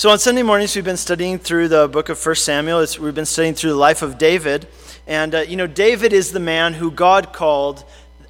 [0.00, 2.80] So on Sunday mornings, we've been studying through the book of 1 Samuel.
[2.80, 4.66] It's, we've been studying through the life of David.
[5.06, 7.84] And, uh, you know, David is the man who God called,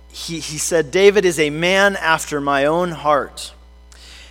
[0.08, 3.54] he, he said, David is a man after my own heart.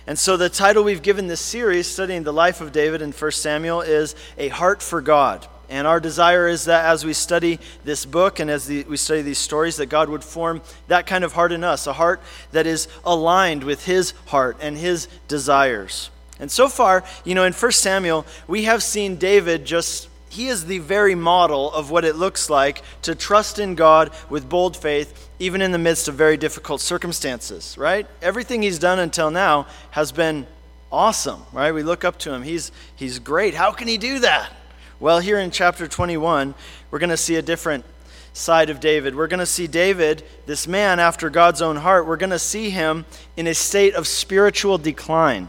[0.06, 3.30] And so the title we've given this series, studying the life of David in 1
[3.30, 5.46] Samuel, is A Heart for God.
[5.70, 9.22] And our desire is that as we study this book and as the, we study
[9.22, 12.20] these stories, that God would form that kind of heart in us, a heart
[12.52, 16.10] that is aligned with His heart and His desires.
[16.40, 20.64] And so far, you know, in 1 Samuel, we have seen David just, he is
[20.64, 25.28] the very model of what it looks like to trust in God with bold faith,
[25.38, 28.06] even in the midst of very difficult circumstances, right?
[28.22, 30.46] Everything he's done until now has been
[30.90, 31.72] awesome, right?
[31.72, 32.42] We look up to him.
[32.42, 33.54] He's, he's great.
[33.54, 34.50] How can he do that?
[34.98, 36.54] Well, here in chapter 21,
[36.90, 37.84] we're going to see a different
[38.32, 39.14] side of David.
[39.14, 42.70] We're going to see David, this man after God's own heart, we're going to see
[42.70, 43.04] him
[43.36, 45.48] in a state of spiritual decline.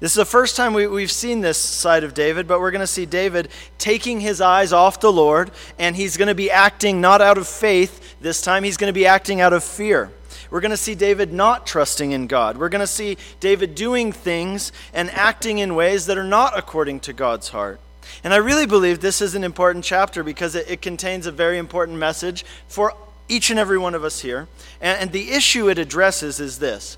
[0.00, 2.80] This is the first time we, have seen this side of David, but we're going
[2.80, 7.02] to see David taking his eyes off the Lord, and he's going to be acting
[7.02, 10.10] not out of faith this time, he's going to be acting out of fear.
[10.50, 12.56] We're going to see David not trusting in God.
[12.56, 17.00] We're going to see David doing things and acting in ways that are not according
[17.00, 17.78] to God's heart.
[18.24, 21.58] And I really believe this is an important chapter because it, it contains a very
[21.58, 22.94] important message for
[23.28, 24.48] each and every one of us here.
[24.80, 26.96] And, and the issue it addresses is this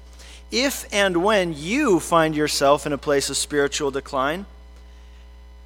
[0.53, 4.47] if and when you find yourself in a place of spiritual decline,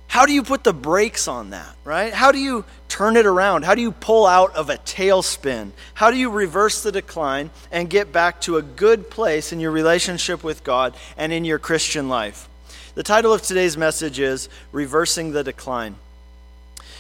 [0.07, 2.15] how do you put the brakes on that, right?
[2.15, 3.65] How do you turn it around?
[3.65, 5.73] How do you pull out of a tailspin?
[5.95, 9.73] How do you reverse the decline and get back to a good place in your
[9.73, 12.49] relationship with God and in your Christian life?
[12.95, 15.97] The title of today's message is Reversing the Decline.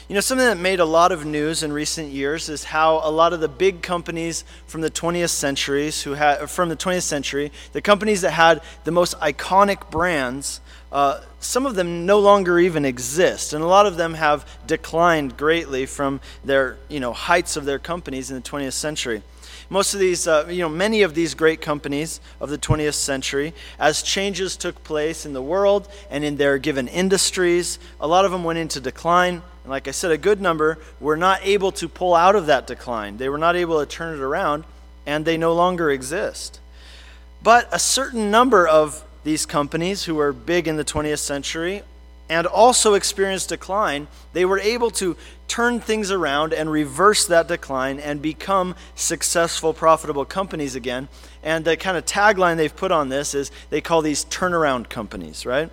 [0.08, 3.10] You know, something that made a lot of news in recent years is how a
[3.10, 7.50] lot of the big companies from the 20th centuries who had from the 20th century,
[7.72, 10.60] the companies that had the most iconic brands,
[10.92, 15.36] uh, some of them no longer even exist, and a lot of them have declined
[15.36, 19.22] greatly from their you know heights of their companies in the 20th century
[19.68, 23.52] most of these, uh, you know, many of these great companies of the 20th century,
[23.78, 28.30] as changes took place in the world and in their given industries, a lot of
[28.30, 29.42] them went into decline.
[29.66, 32.68] And like I said, a good number were not able to pull out of that
[32.68, 33.16] decline.
[33.16, 34.62] They were not able to turn it around,
[35.04, 36.60] and they no longer exist.
[37.42, 41.82] But a certain number of these companies who were big in the 20th century
[42.28, 45.16] and also experienced decline, they were able to
[45.48, 51.08] turn things around and reverse that decline and become successful, profitable companies again.
[51.42, 55.44] And the kind of tagline they've put on this is they call these turnaround companies,
[55.44, 55.72] right?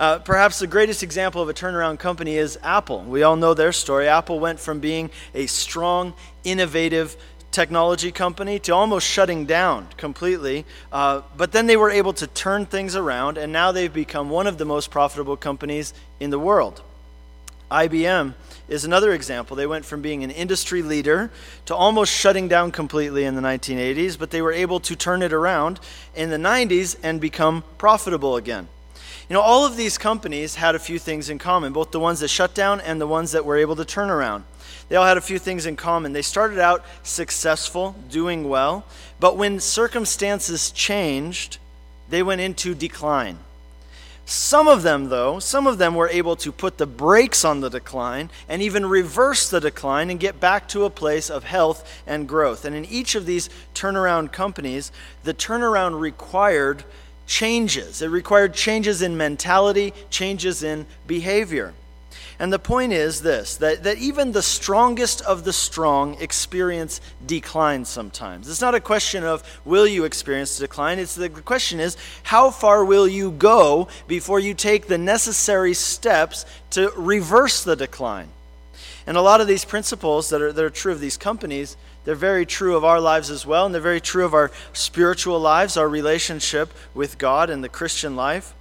[0.00, 3.02] Uh, perhaps the greatest example of a turnaround company is Apple.
[3.02, 4.08] We all know their story.
[4.08, 7.18] Apple went from being a strong, innovative
[7.50, 10.64] technology company to almost shutting down completely.
[10.90, 14.46] Uh, but then they were able to turn things around, and now they've become one
[14.46, 16.80] of the most profitable companies in the world.
[17.70, 18.32] IBM
[18.70, 19.54] is another example.
[19.54, 21.30] They went from being an industry leader
[21.66, 25.34] to almost shutting down completely in the 1980s, but they were able to turn it
[25.34, 25.78] around
[26.14, 28.66] in the 90s and become profitable again.
[29.30, 32.18] You know, all of these companies had a few things in common, both the ones
[32.18, 34.42] that shut down and the ones that were able to turn around.
[34.88, 36.12] They all had a few things in common.
[36.12, 38.84] They started out successful, doing well,
[39.20, 41.58] but when circumstances changed,
[42.08, 43.38] they went into decline.
[44.26, 47.70] Some of them, though, some of them were able to put the brakes on the
[47.70, 52.28] decline and even reverse the decline and get back to a place of health and
[52.28, 52.64] growth.
[52.64, 54.90] And in each of these turnaround companies,
[55.22, 56.82] the turnaround required
[57.30, 58.02] changes.
[58.02, 61.72] It required changes in mentality, changes in behavior.
[62.40, 67.84] And the point is this that, that even the strongest of the strong experience decline
[67.84, 68.48] sometimes.
[68.48, 72.84] It's not a question of will you experience decline, it's the question is how far
[72.84, 78.28] will you go before you take the necessary steps to reverse the decline?
[79.06, 82.14] And a lot of these principles that are, that are true of these companies they're
[82.14, 85.76] very true of our lives as well, and they're very true of our spiritual lives,
[85.76, 88.54] our relationship with God and the Christian life.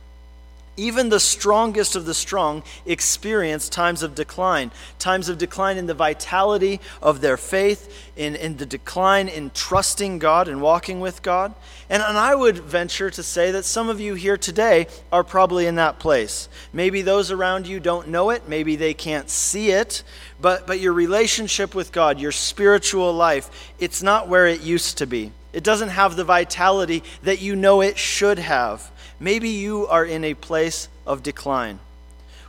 [0.80, 5.94] Even the strongest of the strong experience times of decline, times of decline in the
[5.94, 11.54] vitality of their faith, in, in the decline in trusting God and walking with God.
[11.90, 15.66] And, and I would venture to say that some of you here today are probably
[15.66, 16.48] in that place.
[16.72, 20.02] Maybe those around you don't know it, maybe they can't see it,
[20.40, 25.06] but, but your relationship with God, your spiritual life, it's not where it used to
[25.06, 25.34] be.
[25.52, 28.90] It doesn't have the vitality that you know it should have.
[29.20, 31.80] Maybe you are in a place of decline.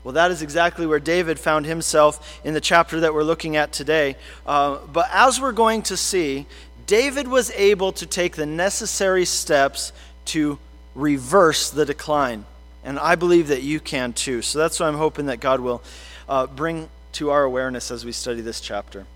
[0.02, 3.72] Well, that is exactly where David found himself in the chapter that we're looking at
[3.72, 4.16] today.
[4.46, 6.46] Uh, but as we're going to see,
[6.86, 9.92] David was able to take the necessary steps
[10.26, 10.58] to
[10.94, 12.44] reverse the decline.
[12.82, 14.40] And I believe that you can too.
[14.42, 15.82] So that's what I'm hoping that God will
[16.28, 19.06] uh, bring to our awareness as we study this chapter.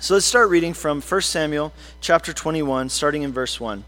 [0.00, 3.84] So let's start reading from 1 Samuel chapter 21, starting in verse 1.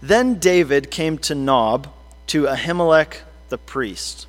[0.00, 1.88] Then David came to Nob,
[2.28, 3.18] to Ahimelech
[3.48, 4.26] the priest.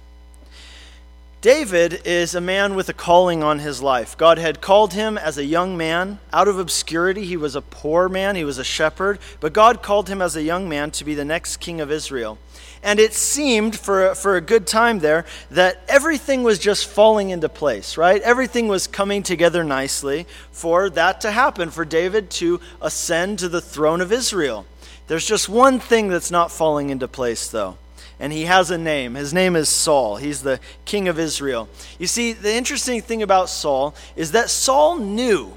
[1.42, 4.18] David is a man with a calling on his life.
[4.18, 7.26] God had called him as a young man out of obscurity.
[7.26, 10.42] He was a poor man, he was a shepherd, but God called him as a
[10.42, 12.40] young man to be the next king of Israel.
[12.82, 17.50] And it seemed for, for a good time there that everything was just falling into
[17.50, 18.22] place, right?
[18.24, 23.62] Everything was coming together nicely for that to happen, for David to ascend to the
[23.62, 24.66] throne of Israel.
[25.08, 27.78] There's just one thing that's not falling into place, though
[28.20, 29.16] and he has a name.
[29.16, 30.18] His name is Saul.
[30.18, 31.70] He's the king of Israel.
[32.00, 35.54] You see, the interesting thing about Saul is that Saul knew,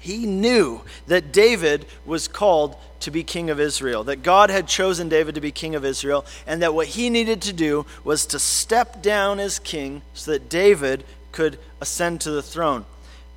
[0.00, 5.10] he knew that David was called to be king of Israel, that God had chosen
[5.10, 8.38] David to be king of Israel, and that what he needed to do was to
[8.38, 12.86] step down as king so that David could ascend to the throne.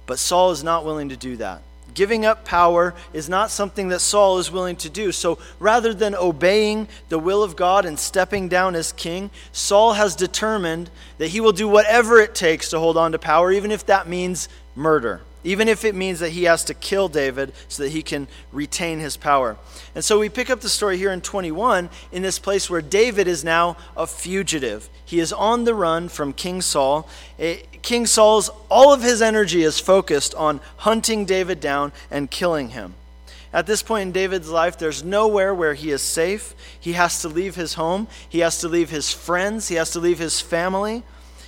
[0.06, 1.62] But Saul is not willing to do that.
[1.98, 5.12] Giving up power is not something that Saul is willing to do.
[5.12, 10.16] So rather than obeying the will of God and stepping down as king, Saul has
[10.16, 13.84] determined that he will do whatever it takes to hold on to power, even if
[13.88, 17.94] that means murder even if it means that he has to kill David so that
[17.94, 19.56] he can retain his power.
[19.96, 23.30] And so we pick up the story here in 21 in this place where David
[23.30, 24.90] is now a fugitive.
[25.06, 27.08] He is on the run from King Saul.
[27.40, 32.72] Eh, King Saul's, all of his energy is focused on hunting David down and killing
[32.72, 32.96] him.
[33.54, 36.54] At this point in David's life, there's nowhere where he is safe.
[36.78, 40.02] He has to leave his home, he has to leave his friends, he has to
[40.02, 41.04] leave his family.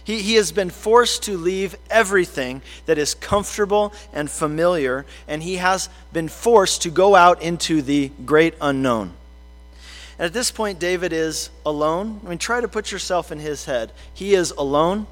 [0.09, 5.57] He, he has been forced to leave everything that is comfortable and familiar, and he
[5.57, 9.13] has been forced to go out into the great unknown.
[10.17, 12.21] And at this point, David is alone.
[12.25, 13.91] I mean, try to put yourself in his head.
[14.11, 15.05] He is alone.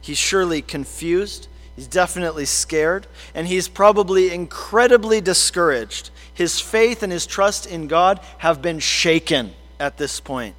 [0.00, 1.48] He's surely confused.
[1.74, 3.08] He's definitely scared.
[3.34, 6.10] And he's probably incredibly discouraged.
[6.32, 10.54] His faith and his trust in God have been shaken at this point.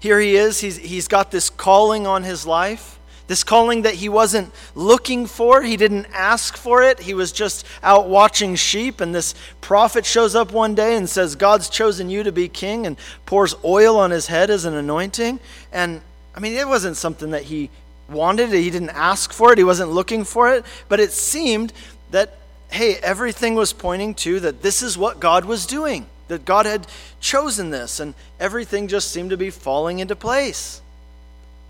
[0.00, 4.08] Here he is, he's, he's got this calling on his life, this calling that he
[4.08, 5.62] wasn't looking for.
[5.62, 7.00] He didn't ask for it.
[7.00, 9.00] He was just out watching sheep.
[9.00, 12.86] And this prophet shows up one day and says, God's chosen you to be king,
[12.86, 12.96] and
[13.26, 15.40] pours oil on his head as an anointing.
[15.72, 16.00] And
[16.34, 17.68] I mean, it wasn't something that he
[18.08, 20.64] wanted, he didn't ask for it, he wasn't looking for it.
[20.88, 21.72] But it seemed
[22.12, 22.38] that,
[22.70, 26.86] hey, everything was pointing to that this is what God was doing that God had
[27.20, 30.80] chosen this, and everything just seemed to be falling into place.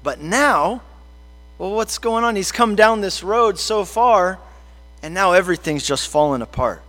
[0.02, 0.82] But now,
[1.58, 2.36] well, what's going on?
[2.36, 4.38] He's come down this road so far,
[5.02, 6.82] and now everything's just fallen apart.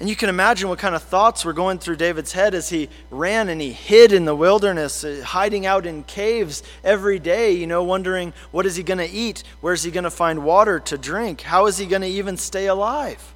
[0.00, 2.88] And you can imagine what kind of thoughts were going through David's head as he
[3.10, 7.66] ran and he hid in the wilderness, uh, hiding out in caves every day, you
[7.66, 9.42] know, wondering what is he going to eat?
[9.60, 11.40] Where's he going to find water to drink?
[11.40, 13.34] How is he going to even stay alive?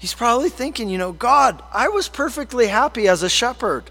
[0.00, 3.90] He's probably thinking, you know, God, I was perfectly happy as a shepherd.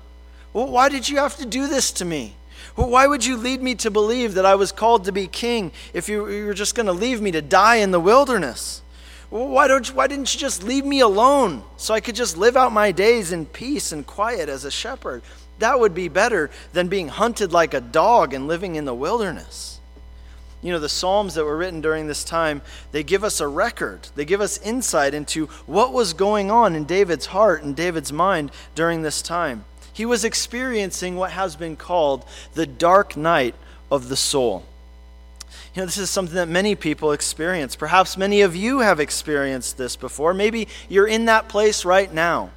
[0.54, 2.34] Well, why did you have to do this to me?
[2.76, 5.72] Well, why would you lead me to believe that I was called to be king
[5.94, 8.82] if you, you were just going to leave me to die in the wilderness?
[9.30, 12.38] Well, why, don't you, why didn't you just leave me alone so I could just
[12.38, 15.22] live out my days in peace and quiet as a shepherd?
[15.60, 19.79] That would be better than being hunted like a dog and living in the wilderness.
[20.62, 22.62] You know, the Psalms that were written during this time,
[22.92, 24.10] they give us a record.
[24.16, 28.52] They give us insight into what was going on in David's heart and David's mind
[28.76, 29.64] during this time.
[29.94, 32.26] He was experiencing what has been called
[32.56, 33.56] the dark night
[33.90, 34.66] of the soul.
[35.74, 37.76] You know, this is something that many people experience.
[37.76, 40.34] Perhaps many of you have experienced this before.
[40.34, 42.52] Maybe you're in that place right now.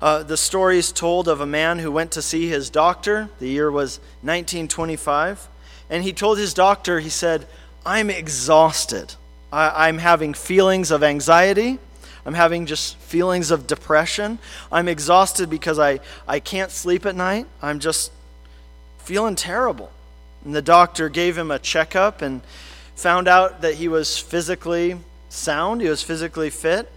[0.00, 3.30] Uh, the story is told of a man who went to see his doctor.
[3.38, 5.48] The year was 1925
[5.90, 7.46] and he told his doctor, he said,
[7.84, 9.14] I'm exhausted.
[9.52, 11.78] I, am having feelings of anxiety.
[12.26, 14.38] I'm having just feelings of depression.
[14.72, 17.46] I'm exhausted because I, I can't sleep at night.
[17.62, 18.10] I'm just
[18.98, 19.92] feeling terrible.
[20.44, 22.40] And the doctor gave him a checkup and
[22.96, 24.96] found out that he was physically
[25.28, 26.90] sound, he was physically fit.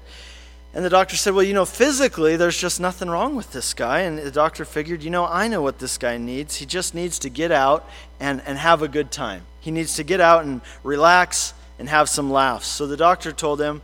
[0.77, 4.01] And the doctor said, Well, you know, physically, there's just nothing wrong with this guy.
[4.01, 6.57] And the doctor figured, You know, I know what this guy needs.
[6.57, 9.41] He just needs to get out and, and have a good time.
[9.59, 12.67] He needs to get out and relax and have some laughs.
[12.67, 13.81] So the doctor told him,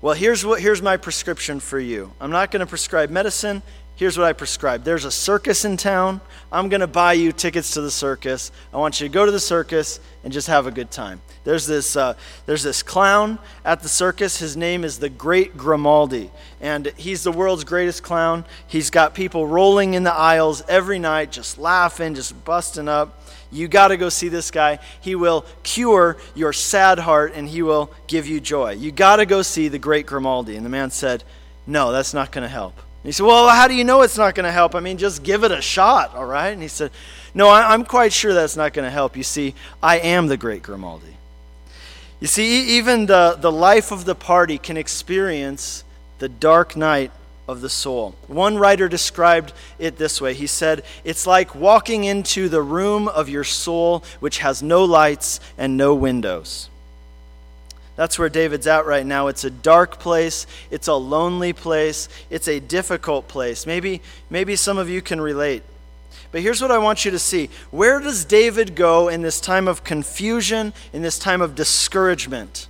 [0.00, 2.12] Well, here's, what, here's my prescription for you.
[2.20, 3.60] I'm not going to prescribe medicine.
[3.98, 6.22] Here's what I prescribe there's a circus in town.
[6.50, 8.50] I'm going to buy you tickets to the circus.
[8.72, 11.20] I want you to go to the circus and just have a good time.
[11.44, 12.14] There's this, uh,
[12.46, 14.38] there's this clown at the circus.
[14.38, 16.30] His name is the Great Grimaldi.
[16.60, 18.46] And he's the world's greatest clown.
[18.66, 23.22] He's got people rolling in the aisles every night, just laughing, just busting up.
[23.50, 24.78] You got to go see this guy.
[25.00, 28.72] He will cure your sad heart and he will give you joy.
[28.72, 30.56] You got to go see the Great Grimaldi.
[30.56, 31.24] And the man said,
[31.66, 32.78] No, that's not going to help.
[33.08, 34.74] He said, Well, how do you know it's not going to help?
[34.74, 36.50] I mean, just give it a shot, all right?
[36.50, 36.90] And he said,
[37.32, 39.16] No, I, am quite sure that's not going to help.
[39.16, 41.16] You see, I am the great Grimaldi.
[42.20, 45.84] You see, even the, the life of the party can experience
[46.18, 47.10] the dark night
[47.48, 48.14] of the soul.
[48.26, 53.30] One writer described it this way He said, It's like walking into the room of
[53.30, 56.68] your soul, which has no lights and no windows.
[57.98, 59.26] That's where David's at right now.
[59.26, 60.46] It's a dark place.
[60.70, 62.08] It's a lonely place.
[62.30, 63.66] It's a difficult place.
[63.66, 65.64] Maybe, maybe some of you can relate.
[66.30, 67.50] But here's what I want you to see.
[67.72, 72.68] Where does David go in this time of confusion, in this time of discouragement?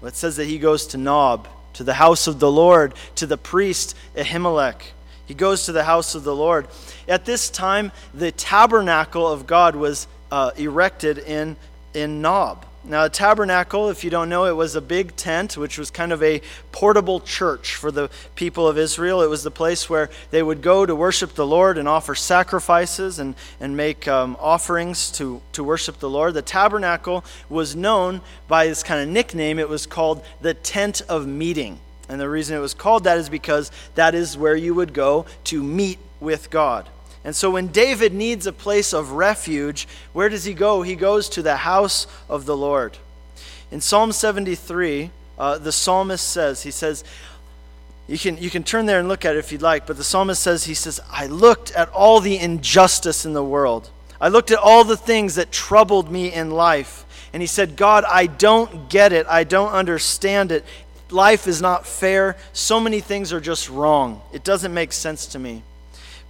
[0.00, 3.26] Well, it says that he goes to Nob, to the house of the Lord, to
[3.26, 4.80] the priest Ahimelech.
[5.26, 6.66] He goes to the house of the Lord.
[7.06, 11.56] At this time, the tabernacle of God was uh, erected in,
[11.92, 12.64] in Nob.
[12.84, 16.10] Now, a tabernacle, if you don't know, it was a big tent, which was kind
[16.12, 19.22] of a portable church for the people of Israel.
[19.22, 23.20] It was the place where they would go to worship the Lord and offer sacrifices
[23.20, 26.34] and, and make um, offerings to, to worship the Lord.
[26.34, 29.60] The tabernacle was known by this kind of nickname.
[29.60, 31.78] It was called the tent of meeting.
[32.08, 35.26] And the reason it was called that is because that is where you would go
[35.44, 36.88] to meet with God.
[37.24, 40.82] And so when David needs a place of refuge, where does he go?
[40.82, 42.98] He goes to the house of the Lord.
[43.70, 47.04] In Psalm 73, uh, the psalmist says, he says,
[48.08, 50.04] you can, you can turn there and look at it if you'd like, but the
[50.04, 53.88] psalmist says, he says, I looked at all the injustice in the world.
[54.20, 57.06] I looked at all the things that troubled me in life.
[57.32, 59.26] And he said, God, I don't get it.
[59.28, 60.64] I don't understand it.
[61.10, 62.36] Life is not fair.
[62.52, 64.20] So many things are just wrong.
[64.32, 65.62] It doesn't make sense to me.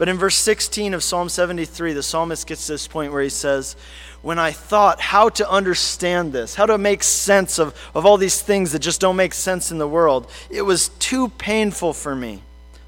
[0.02, 3.28] But in verse 16 of Psalm 73, the psalmist gets to this point where he
[3.28, 3.76] says,
[4.21, 8.42] When I thought how to understand this, how to make sense of, of all these
[8.42, 12.42] things that just don't make sense in the world, it was too painful for me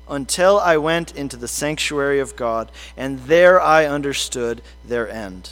[0.09, 5.50] until I went into the sanctuary of God, and there I understood their end.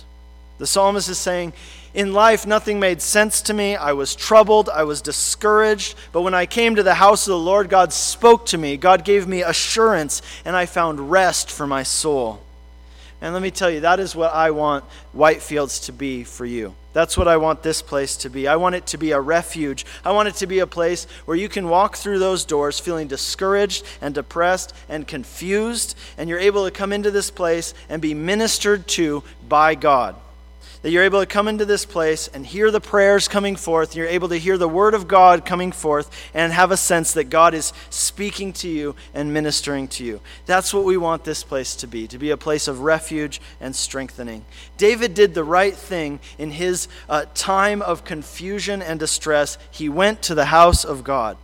[0.58, 1.52] The psalmist is saying,
[1.94, 3.76] in life, nothing made sense to me.
[3.76, 4.70] I was troubled.
[4.70, 5.94] I was discouraged.
[6.10, 8.76] But when I came to the house of the Lord, God spoke to me.
[8.76, 12.42] God gave me assurance, and I found rest for my soul.
[13.20, 14.84] And let me tell you, that is what I want
[15.14, 16.74] Whitefields to be for you.
[16.92, 18.48] That's what I want this place to be.
[18.48, 19.86] I want it to be a refuge.
[20.04, 23.06] I want it to be a place where you can walk through those doors feeling
[23.06, 28.12] discouraged and depressed and confused, and you're able to come into this place and be
[28.12, 30.16] ministered to by God
[30.82, 33.94] that you're able to come into this place and hear the prayers coming forth.
[33.94, 37.24] You're able to hear the word of God coming forth and have a sense that
[37.24, 40.20] God is speaking to you and ministering to you.
[40.44, 43.74] That's what we want this place to be, to be a place of refuge and
[43.74, 44.44] strengthening.
[44.76, 49.58] David did the right thing in his uh, time of confusion and distress.
[49.70, 51.36] He went to the house of God.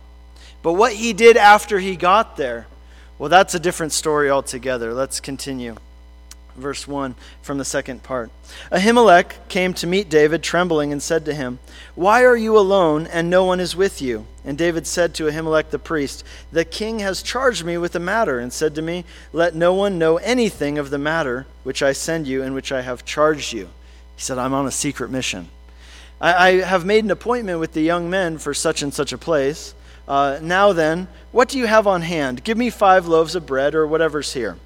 [0.61, 2.67] But what he did after he got there,
[3.17, 4.93] well, that's a different story altogether.
[4.93, 5.77] Let's continue
[6.59, 8.29] verse 1 from the second part.
[8.71, 11.59] Ahimelech came to meet David, trembling, and said to him,
[11.95, 14.25] Why are you alone, and no one is with you?
[14.45, 18.39] And David said to Ahimelech the priest, The king has charged me with the matter,
[18.39, 22.27] and said to me, Let no one know anything of the matter which I send
[22.27, 23.69] you and which I have charged you.
[24.15, 25.49] He said, I'm on a secret mission.
[26.21, 29.17] I, I have made an appointment with the young men for such and such a
[29.17, 29.73] place.
[30.07, 32.43] Uh, now then, what do you have on hand?
[32.43, 34.57] Give me five loaves of bread or whatever's here.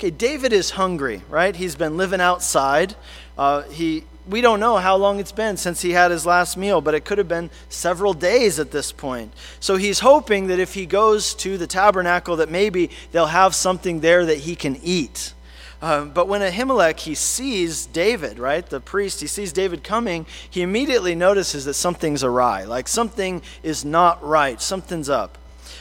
[0.00, 1.54] Okay, David is hungry, right?
[1.54, 2.94] He's been living outside.
[3.36, 6.80] Uh, he, we don't know how long it's been since he had his last meal,
[6.80, 9.30] but it could have been several days at this point.
[9.60, 14.00] So he's hoping that if he goes to the tabernacle, that maybe they'll have something
[14.00, 15.34] there that he can eat.
[15.82, 20.62] Um, but when Ahimelech he sees David, right, the priest, he sees David coming, he
[20.62, 25.36] immediately notices that something's awry, like something is not right, something's up.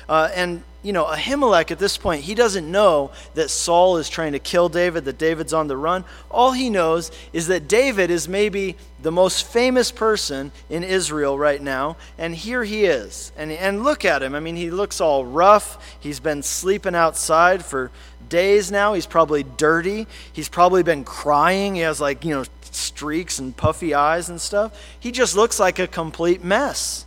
[0.09, 4.31] Uh, and you know, Ahimelech at this point, he doesn't know that Saul is trying
[4.31, 6.05] to kill David, that David's on the run.
[6.31, 11.61] All he knows is that David is maybe the most famous person in Israel right
[11.61, 13.33] now, and here he is.
[13.35, 14.33] And, and look at him.
[14.35, 15.97] I mean, he looks all rough.
[15.99, 17.91] He's been sleeping outside for
[18.29, 18.93] days now.
[18.93, 20.07] He's probably dirty.
[20.31, 21.75] He's probably been crying.
[21.75, 24.79] He has, like, you know, streaks and puffy eyes and stuff.
[24.99, 27.05] He just looks like a complete mess.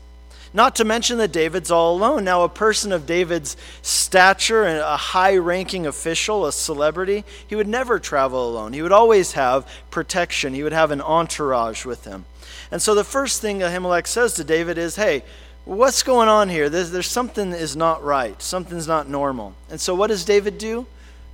[0.54, 2.25] Not to mention that David's all alone.
[2.25, 7.68] Now, a person of David's stature and a high ranking official, a celebrity, he would
[7.68, 8.73] never travel alone.
[8.73, 12.26] He would always have protection, he would have an entourage with him.
[12.71, 15.25] And so the first thing Ahimelech says to David is, Hey,
[15.64, 16.68] what's going on here?
[16.68, 18.40] There's, there's something is not right.
[18.42, 19.54] Something's not normal.
[19.71, 20.87] And so what does David do?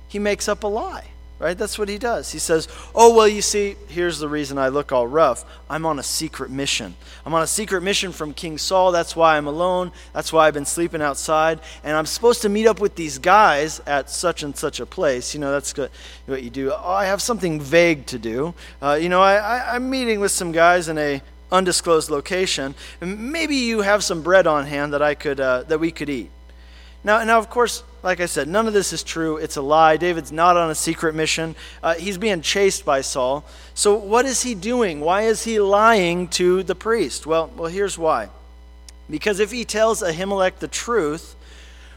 [0.07, 1.09] He makes up a lie
[1.39, 1.57] right?
[1.57, 2.31] That's what he does.
[2.31, 5.45] He says, Oh, well, you see, here's the reason I look all rough.
[5.69, 6.95] I'm on a secret mission.
[7.25, 8.91] I'm on a secret mission from King Saul.
[8.91, 9.91] That's why I'm alone.
[10.13, 11.61] That's why I've been sleeping outside.
[11.83, 15.33] And I'm supposed to meet up with these guys at such and such a place.
[15.33, 15.73] You know, that's
[16.25, 16.71] what you do.
[16.71, 18.53] Oh, I have something vague to do.
[18.81, 22.75] Uh, you know, I, I, I'm meeting with some guys in a undisclosed location.
[23.01, 26.09] And maybe you have some bread on hand that I could uh, that we could
[26.09, 26.31] eat.
[27.03, 29.37] Now, now, of course, like I said, none of this is true.
[29.37, 29.97] It's a lie.
[29.97, 31.55] David's not on a secret mission.
[31.83, 33.43] Uh, he's being chased by Saul.
[33.73, 35.01] So, what is he doing?
[35.01, 37.25] Why is he lying to the priest?
[37.25, 38.29] Well, well, here's why.
[39.09, 41.35] Because if he tells Ahimelech the truth,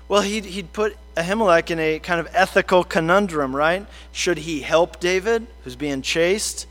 [0.09, 3.87] well, he'd, he'd put Ahimelech in a kind of ethical conundrum, right?
[4.13, 6.67] Should he help David, who's being chased,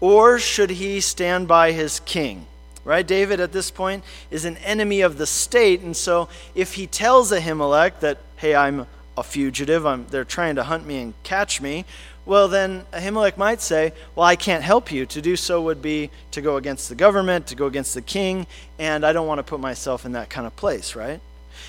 [0.00, 2.46] or should he stand by his king?
[2.86, 3.06] Right?
[3.06, 7.32] David at this point is an enemy of the state, and so if he tells
[7.32, 8.86] Ahimelech that, hey, I'm
[9.18, 11.84] a fugitive, I'm, they're trying to hunt me and catch me,
[12.24, 15.06] well, then Ahimelech might say, Well, I can't help you.
[15.06, 18.48] To do so would be to go against the government, to go against the king,
[18.80, 21.20] and I don't want to put myself in that kind of place, right?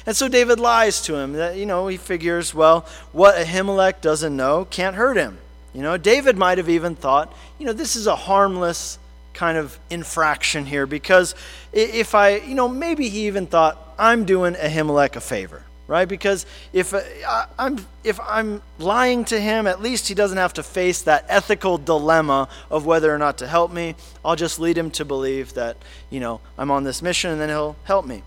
[0.07, 1.33] And so David lies to him.
[1.33, 5.37] That, you know, he figures, well, what Ahimelech doesn't know can't hurt him.
[5.75, 8.97] You know, David might have even thought, you know, this is a harmless
[9.37, 11.35] kind of infraction here because
[11.71, 16.07] if I, you know, maybe he even thought, I'm doing Ahimelech a favor, right?
[16.07, 20.63] Because if uh, I'm if I'm lying to him, at least he doesn't have to
[20.63, 23.95] face that ethical dilemma of whether or not to help me.
[24.25, 25.77] I'll just lead him to believe that,
[26.09, 28.23] you know, I'm on this mission and then he'll help me.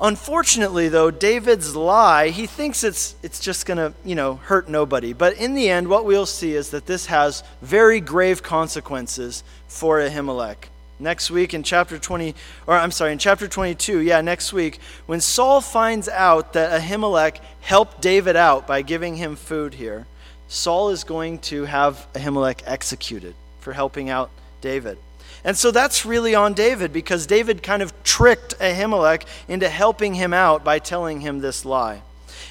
[0.00, 5.12] Unfortunately, though, David's lie, he thinks it's, it's just going to, you know, hurt nobody.
[5.12, 9.98] But in the end, what we'll see is that this has very grave consequences for
[9.98, 10.56] Ahimelech.
[10.98, 12.34] Next week in chapter 20,
[12.66, 17.38] or I'm sorry, in chapter 22, yeah, next week, when Saul finds out that Ahimelech
[17.60, 20.06] helped David out by giving him food here,
[20.48, 24.98] Saul is going to have Ahimelech executed for helping out David.
[25.44, 30.32] And so that's really on David because David kind of tricked Ahimelech into helping him
[30.32, 32.00] out by telling him this lie.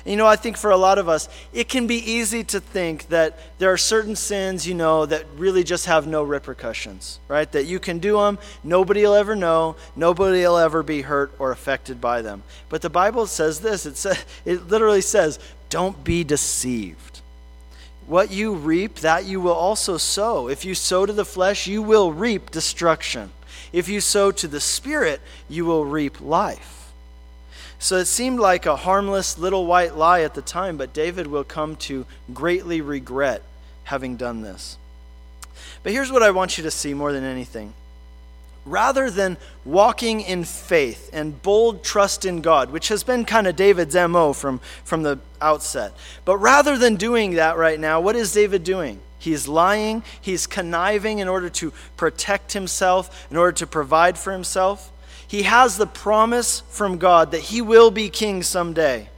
[0.06, 2.60] And you know, I think for a lot of us, it can be easy to
[2.60, 7.50] think that there are certain sins, you know, that really just have no repercussions, right?
[7.52, 11.52] That you can do them, nobody will ever know, nobody will ever be hurt or
[11.52, 12.44] affected by them.
[12.70, 17.22] But the Bible says this it, says, it literally says, don't be deceived.
[18.08, 20.48] What you reap, that you will also sow.
[20.48, 23.32] If you sow to the flesh, you will reap destruction.
[23.72, 26.92] If you sow to the Spirit, you will reap life.
[27.80, 31.44] So it seemed like a harmless little white lie at the time, but David will
[31.44, 33.42] come to greatly regret
[33.86, 34.78] having done this.
[35.82, 37.74] But here's what I want you to see more than anything
[38.66, 43.56] rather than walking in faith and bold trust in God, which has been kind of
[43.56, 45.94] David's MO from, from the outset.
[46.26, 49.00] But rather than doing that right now, what is David doing?
[49.20, 54.92] He's lying, he's conniving in order to protect himself, in order to provide for himself.
[55.26, 59.10] He has the promise from God that he will be king someday.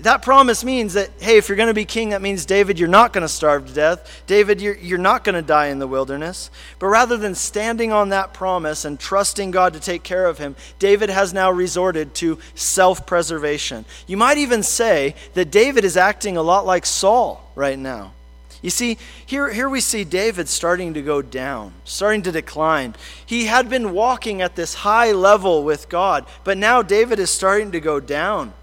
[0.00, 2.88] That promise means that, hey, if you're going to be king, that means, David, you're
[2.88, 4.22] not going to starve to death.
[4.26, 6.50] David, you're, you're not going to die in the wilderness.
[6.80, 10.56] But rather than standing on that promise and trusting God to take care of him,
[10.80, 13.84] David has now resorted to self preservation.
[14.08, 18.14] You might even say that David is acting a lot like Saul right now.
[18.62, 22.96] You see, here, here we see David starting to go down, starting to decline.
[23.24, 27.72] He had been walking at this high level with God, but now David is starting
[27.72, 28.54] to go down.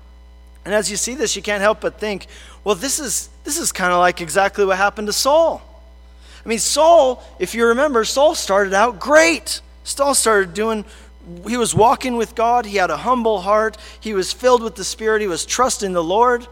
[0.66, 2.28] And as you see this, you can't help but think,
[2.64, 5.62] well, this is, this is kind of like exactly what happened to Saul.
[6.46, 9.62] I mean, Saul, if you remember, Saul started out great.
[9.84, 10.86] Saul started doing,
[11.48, 12.66] he was walking with God.
[12.66, 13.78] He had a humble heart.
[14.00, 15.22] He was filled with the Spirit.
[15.22, 16.48] He was trusting the Lord.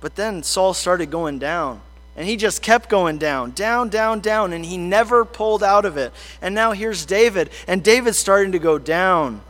[0.00, 1.80] But then Saul started going down.
[2.16, 5.96] And he just kept going down, down, down, down, and he never pulled out of
[5.96, 6.12] it.
[6.42, 9.40] And now here's David, and David's starting to go down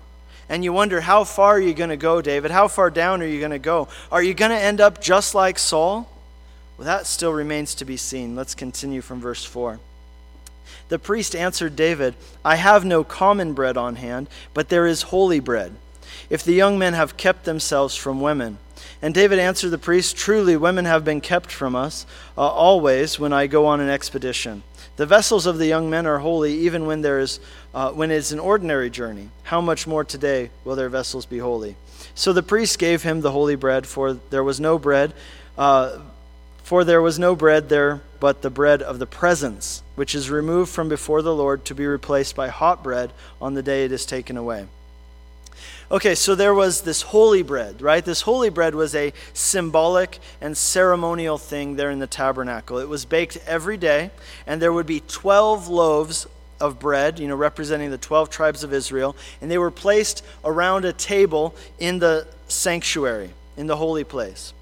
[0.50, 2.50] and you wonder, how far are you going to go, David?
[2.50, 3.86] How far down are you going to go?
[4.10, 6.10] Are you going to end up just like Saul?
[6.76, 8.34] Well, that still remains to be seen.
[8.34, 9.78] Let's continue from verse 4.
[10.88, 15.38] The priest answered David, I have no common bread on hand, but there is holy
[15.38, 15.72] bread.
[16.28, 18.58] If the young men have kept themselves from women.
[19.00, 23.32] And David answered the priest, Truly, women have been kept from us uh, always when
[23.32, 24.64] I go on an expedition.
[25.00, 27.40] The vessels of the young men are holy, even when there is
[27.72, 29.30] uh, when it's an ordinary journey.
[29.44, 31.76] How much more today will their vessels be holy?
[32.14, 35.14] So the priest gave him the holy bread, for there was no bread,
[35.56, 36.00] uh,
[36.64, 40.70] for there was no bread there but the bread of the presence, which is removed
[40.70, 43.10] from before the Lord to be replaced by hot bread
[43.40, 44.66] on the day it is taken away.
[45.92, 48.04] Okay, so there was this holy bread, right?
[48.04, 52.78] This holy bread was a symbolic and ceremonial thing there in the tabernacle.
[52.78, 54.12] It was baked every day,
[54.46, 56.28] and there would be 12 loaves
[56.60, 60.84] of bread, you know, representing the 12 tribes of Israel, and they were placed around
[60.84, 64.52] a table in the sanctuary, in the holy place.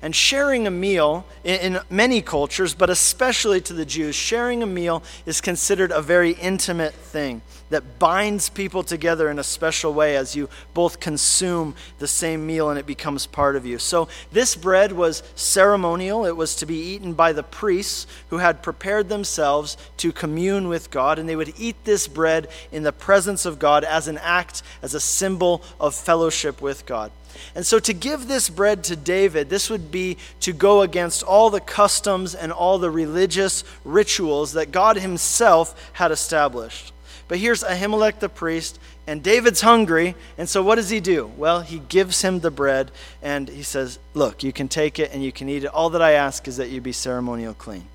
[0.00, 5.02] And sharing a meal, in, many cultures, but especially to the Jews, sharing a meal
[5.26, 10.34] is considered a very intimate thing that binds people together in a special way as
[10.34, 13.78] you both consume the same meal and it becomes part of you.
[13.78, 16.24] So, this bread was ceremonial.
[16.24, 20.90] It was to be eaten by the priests who had prepared themselves to commune with
[20.90, 24.62] God, and they would eat this bread in the presence of God as an act,
[24.82, 27.10] as a symbol of fellowship with God.
[27.54, 31.50] And so, to give this bread to David, this would be to go against all
[31.50, 36.92] the customs and all the religious rituals that God Himself had established.
[37.28, 40.14] But here's Ahimelech the priest, and David's hungry.
[40.38, 41.30] And so what does he do?
[41.36, 42.90] Well, he gives him the bread,
[43.22, 45.68] and he says, Look, you can take it and you can eat it.
[45.68, 47.86] All that I ask is that you be ceremonial clean.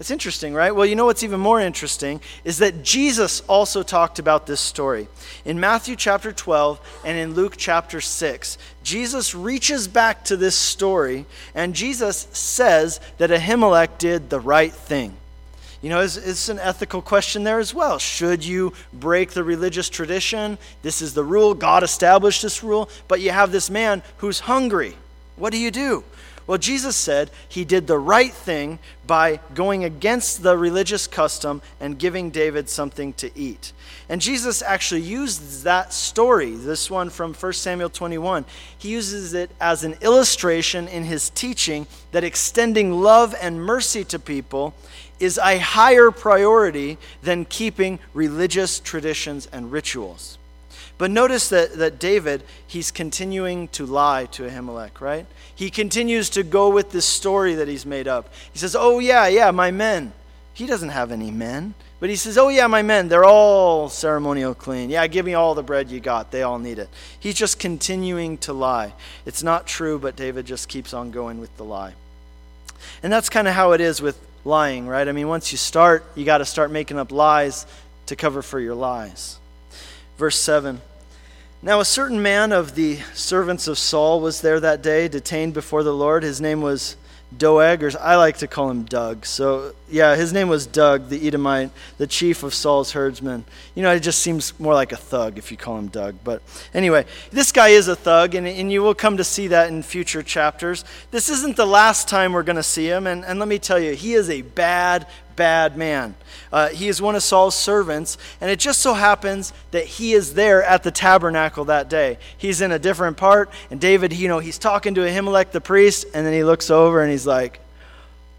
[0.00, 0.74] It's interesting, right?
[0.74, 5.08] Well, you know what's even more interesting is that Jesus also talked about this story.
[5.44, 11.26] In Matthew chapter 12 and in Luke chapter 6, Jesus reaches back to this story,
[11.54, 15.14] and Jesus says that Ahimelech did the right thing.
[15.82, 17.98] You know, it's, it's, an ethical question there as well.
[17.98, 20.56] Should you break the religious tradition?
[20.80, 21.52] This is the rule.
[21.52, 22.88] God established this rule.
[23.06, 24.96] But you have this man who's hungry.
[25.36, 26.04] What do you do?
[26.50, 31.96] Well, Jesus said he did the right thing by going against the religious custom and
[31.96, 33.72] giving David something to eat.
[34.08, 38.44] And Jesus actually uses that story, this one from 1 Samuel 21.
[38.76, 44.18] He uses it as an illustration in his teaching that extending love and mercy to
[44.18, 44.74] people
[45.20, 50.39] is a higher priority than keeping religious traditions and rituals.
[51.00, 55.24] But notice that, that David, he's continuing to lie to Ahimelech, right?
[55.54, 58.28] He continues to go with this story that he's made up.
[58.52, 60.12] He says, Oh, yeah, yeah, my men.
[60.52, 61.72] He doesn't have any men.
[62.00, 64.90] But he says, Oh, yeah, my men, they're all ceremonial clean.
[64.90, 66.32] Yeah, give me all the bread you got.
[66.32, 66.90] They all need it.
[67.18, 68.92] He's just continuing to lie.
[69.24, 71.94] It's not true, but David just keeps on going with the lie.
[73.02, 75.08] And that's kind of how it is with lying, right?
[75.08, 77.64] I mean, once you start, you got to start making up lies
[78.04, 79.38] to cover for your lies.
[80.18, 80.82] Verse 7
[81.62, 85.82] Now a certain man of the servants of Saul was there that day, detained before
[85.82, 86.22] the Lord.
[86.22, 86.96] His name was
[87.36, 89.26] Doeg, or I like to call him Doug.
[89.26, 93.44] So, yeah, his name was Doug, the Edomite, the chief of Saul's herdsmen.
[93.74, 96.16] You know, it just seems more like a thug if you call him Doug.
[96.24, 96.40] But
[96.72, 99.82] anyway, this guy is a thug, and, and you will come to see that in
[99.82, 100.82] future chapters.
[101.10, 103.78] This isn't the last time we're going to see him, and, and let me tell
[103.78, 105.06] you, he is a bad,
[105.40, 106.14] bad man.
[106.52, 110.34] Uh, he is one of Saul's servants, and it just so happens that he is
[110.34, 112.18] there at the tabernacle that day.
[112.36, 116.04] He's in a different part, and David, you know, he's talking to Ahimelech the priest,
[116.12, 117.58] and then he looks over and he's like,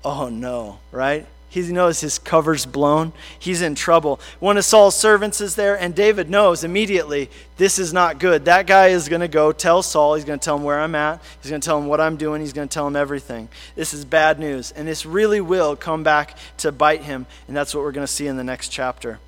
[0.05, 1.25] oh no, right?
[1.51, 3.11] He knows his cover's blown.
[3.37, 4.21] He's in trouble.
[4.39, 8.45] One of Saul's servants is there, and David knows immediately this is not good.
[8.45, 10.15] That guy is going to go tell Saul.
[10.15, 11.21] He's going to tell him where I'm at.
[11.41, 12.39] He's going to tell him what I'm doing.
[12.39, 13.49] He's going to tell him everything.
[13.75, 14.71] This is bad news.
[14.71, 17.25] And this really will come back to bite him.
[17.49, 19.19] And that's what we're going to see in the next chapter.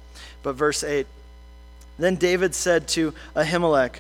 [0.43, 1.05] But verse 8
[1.99, 3.99] Then David said to Ahimelech,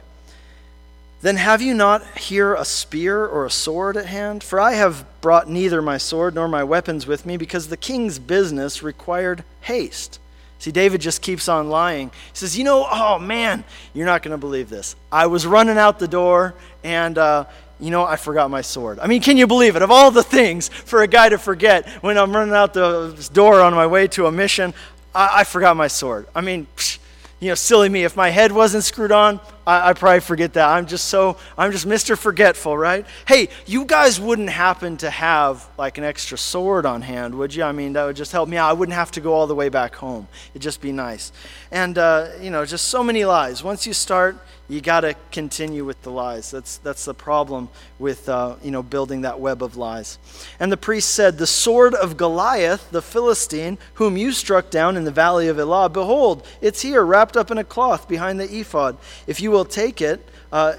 [1.23, 4.43] then have you not here a spear or a sword at hand?
[4.43, 8.19] For I have brought neither my sword nor my weapons with me, because the king's
[8.19, 10.19] business required haste.
[10.59, 12.09] See, David just keeps on lying.
[12.09, 14.97] He says, You know, oh man, you're not going to believe this.
[15.13, 17.45] I was running out the door, and, uh,
[17.79, 18.99] you know, I forgot my sword.
[18.99, 19.81] I mean, can you believe it?
[19.81, 23.61] Of all the things for a guy to forget when I'm running out the door
[23.61, 24.73] on my way to a mission,
[25.15, 26.27] I, I forgot my sword.
[26.35, 26.97] I mean, psh,
[27.39, 28.03] you know, silly me.
[28.03, 30.67] If my head wasn't screwed on, I, I, probably forget that.
[30.67, 32.17] I'm just so, I'm just Mr.
[32.17, 33.05] Forgetful, right?
[33.27, 37.63] Hey, you guys wouldn't happen to have like an extra sword on hand, would you?
[37.63, 38.69] I mean, that would just help me out.
[38.69, 40.27] I wouldn't have to go all the way back home.
[40.51, 41.31] It'd just be nice.
[41.71, 43.63] And, uh, you know, just so many lies.
[43.63, 44.37] Once you start,
[44.69, 46.49] you got to continue with the lies.
[46.49, 50.17] That's, that's the problem with uh, you know, building that web of lies.
[50.59, 55.03] And the priest said, The sword of Goliath, the Philistine, whom you struck down in
[55.03, 58.97] the valley of Elah, behold, it's here, wrapped up in a cloth behind the ephod.
[59.27, 60.73] If you will take it, uh,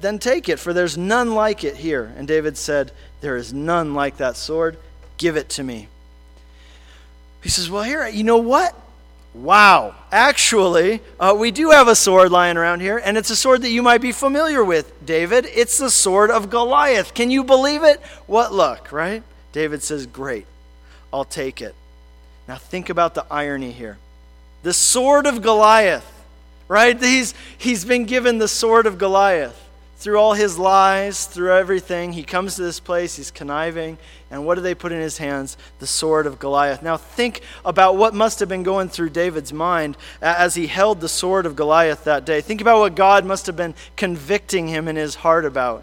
[0.00, 2.12] then take it, for there's none like it here.
[2.16, 4.76] And David said, There is none like that sword.
[5.16, 5.88] Give it to me.
[7.42, 8.74] He says, Well, here, you know what?
[9.34, 9.94] Wow.
[10.10, 13.70] Actually, uh, we do have a sword lying around here, and it's a sword that
[13.70, 15.46] you might be familiar with, David.
[15.46, 17.14] It's the sword of Goliath.
[17.14, 18.00] Can you believe it?
[18.26, 19.22] What luck, right?
[19.52, 20.46] David says, Great.
[21.12, 21.74] I'll take it.
[22.46, 23.98] Now, think about the irony here.
[24.62, 26.17] The sword of Goliath,
[26.68, 27.00] right?
[27.00, 32.22] He's, he's been given the sword of Goliath through all his lies, through everything, he
[32.22, 33.98] comes to this place, he's conniving,
[34.30, 35.56] and what do they put in his hands?
[35.80, 36.84] The sword of Goliath.
[36.84, 41.08] Now, think about what must have been going through David's mind as he held the
[41.08, 42.40] sword of Goliath that day.
[42.40, 45.82] Think about what God must have been convicting him in his heart about.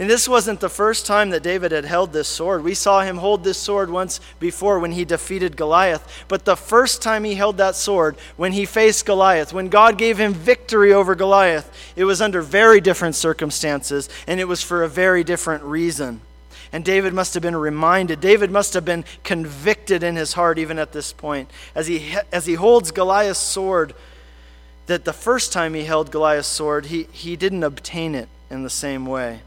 [0.00, 2.64] And this wasn't the first time that David had held this sword.
[2.64, 6.24] We saw him hold this sword once before when he defeated Goliath.
[6.26, 10.16] But the first time he held that sword, when he faced Goliath, when God gave
[10.16, 14.88] him victory over Goliath, it was under very different circumstances, and it was for a
[14.88, 16.22] very different reason.
[16.72, 18.22] And David must have been reminded.
[18.22, 22.46] David must have been convicted in his heart, even at this point, as he, as
[22.46, 23.92] he holds Goliath's sword,
[24.86, 28.70] that the first time he held Goliath's sword, he, he didn't obtain it in the
[28.70, 29.42] same way.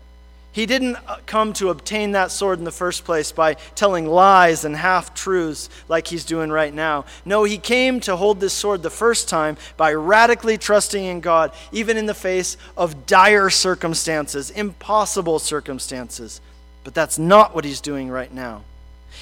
[0.54, 4.64] He didn't uh, come to obtain that sword in the first place by telling lies
[4.64, 7.06] and half truths like he's doing right now.
[7.26, 11.52] No, he came to hold this sword the first time by radically trusting in God,
[11.72, 16.40] even in the face of dire circumstances, impossible circumstances.
[16.84, 18.62] But that's not what he's doing right now.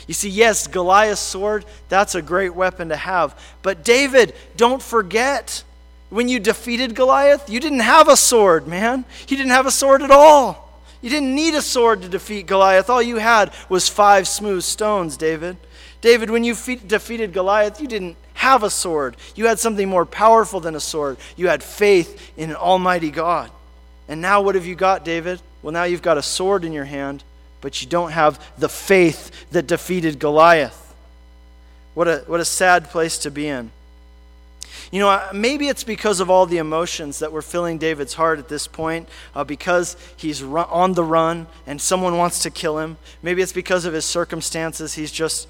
[0.07, 3.39] You see, yes, Goliath's sword, that's a great weapon to have.
[3.61, 5.63] But David, don't forget,
[6.09, 9.05] when you defeated Goliath, you didn't have a sword, man.
[9.25, 10.70] He didn't have a sword at all.
[11.01, 12.89] You didn't need a sword to defeat Goliath.
[12.89, 15.57] All you had was five smooth stones, David.
[15.99, 19.17] David, when you fe- defeated Goliath, you didn't have a sword.
[19.35, 21.17] You had something more powerful than a sword.
[21.35, 23.51] You had faith in an almighty God.
[24.07, 25.41] And now, what have you got, David?
[25.61, 27.23] Well, now you've got a sword in your hand,
[27.61, 30.93] but you don't have the faith that defeated Goliath.
[31.93, 33.71] What a, what a sad place to be in.
[34.91, 38.49] You know, maybe it's because of all the emotions that were filling David's heart at
[38.49, 42.97] this point, uh, because he's run, on the run and someone wants to kill him.
[43.23, 44.95] Maybe it's because of his circumstances.
[44.95, 45.47] He's just,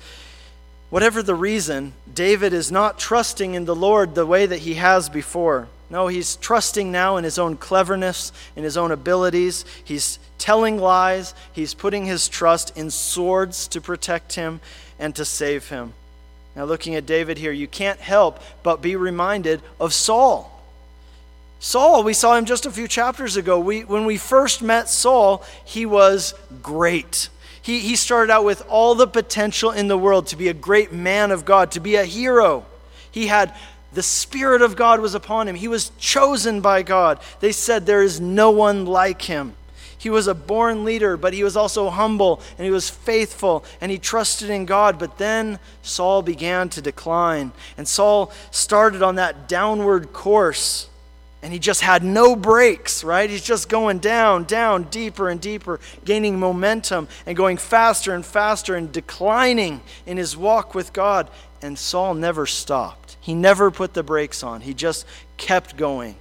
[0.92, 5.10] whatever the reason, David is not trusting in the Lord the way that he has
[5.10, 5.70] before.
[5.90, 9.66] No, he's trusting now in his own cleverness, in his own abilities.
[9.84, 11.34] He's telling lies.
[11.52, 14.62] He's putting his trust in swords to protect him
[15.00, 15.94] and to save him.
[16.56, 20.52] Now, looking at David here, you can't help but be reminded of Saul.
[21.60, 23.60] Saul, we saw him just a few chapters ago.
[23.60, 27.30] We, when we first met Saul, he was great.
[27.62, 30.92] He, he started out with all the potential in the world to be a great
[30.92, 32.66] man of God, to be a hero.
[33.12, 33.54] He had
[33.94, 35.56] the Spirit of God was upon him.
[35.56, 37.20] He was chosen by God.
[37.42, 39.54] They said, There is no one like him.
[40.02, 43.92] He was a born leader, but he was also humble and he was faithful and
[43.92, 44.98] he trusted in God.
[44.98, 47.52] But then Saul began to decline.
[47.78, 50.90] And Saul started on that downward course
[51.44, 53.30] and he just had no brakes, right?
[53.30, 58.74] He's just going down, down, deeper and deeper, gaining momentum and going faster and faster
[58.74, 61.30] and declining in his walk with God.
[61.62, 63.18] And Saul never stopped.
[63.22, 65.06] He never put the brakes on, he just
[65.38, 66.16] kept going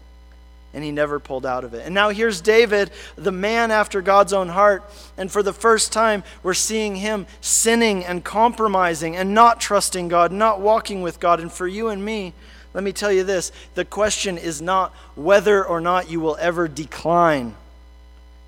[0.72, 1.84] and he never pulled out of it.
[1.84, 4.84] And now here's David, the man after God's own heart.
[5.16, 10.30] And for the first time, we're seeing him sinning and compromising and not trusting God,
[10.32, 11.40] not walking with God.
[11.40, 12.34] And for you and me,
[12.72, 16.68] let me tell you this the question is not whether or not you will ever
[16.68, 17.56] decline.